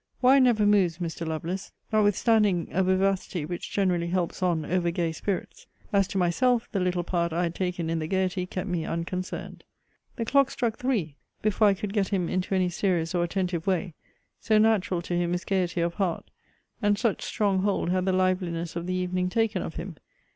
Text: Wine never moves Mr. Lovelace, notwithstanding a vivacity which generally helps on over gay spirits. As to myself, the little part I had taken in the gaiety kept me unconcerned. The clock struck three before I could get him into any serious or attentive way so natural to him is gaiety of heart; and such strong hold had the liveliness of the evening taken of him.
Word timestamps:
Wine 0.19 0.45
never 0.45 0.65
moves 0.65 0.97
Mr. 0.97 1.27
Lovelace, 1.27 1.71
notwithstanding 1.93 2.69
a 2.71 2.81
vivacity 2.81 3.45
which 3.45 3.69
generally 3.69 4.07
helps 4.07 4.41
on 4.41 4.65
over 4.65 4.89
gay 4.89 5.11
spirits. 5.11 5.67
As 5.93 6.07
to 6.07 6.17
myself, 6.17 6.67
the 6.71 6.79
little 6.79 7.03
part 7.03 7.31
I 7.31 7.43
had 7.43 7.53
taken 7.53 7.87
in 7.87 7.99
the 7.99 8.07
gaiety 8.07 8.47
kept 8.47 8.67
me 8.67 8.83
unconcerned. 8.83 9.63
The 10.15 10.25
clock 10.25 10.49
struck 10.49 10.79
three 10.79 11.17
before 11.43 11.67
I 11.67 11.75
could 11.75 11.93
get 11.93 12.07
him 12.07 12.29
into 12.29 12.55
any 12.55 12.69
serious 12.69 13.13
or 13.13 13.23
attentive 13.23 13.67
way 13.67 13.93
so 14.39 14.57
natural 14.57 15.03
to 15.03 15.15
him 15.15 15.35
is 15.35 15.45
gaiety 15.45 15.81
of 15.81 15.93
heart; 15.93 16.31
and 16.81 16.97
such 16.97 17.21
strong 17.21 17.59
hold 17.61 17.91
had 17.91 18.05
the 18.05 18.11
liveliness 18.11 18.75
of 18.75 18.87
the 18.87 18.95
evening 18.95 19.29
taken 19.29 19.61
of 19.61 19.75
him. 19.75 19.97